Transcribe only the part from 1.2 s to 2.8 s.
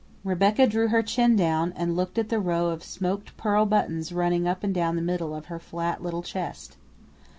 down and looked at the row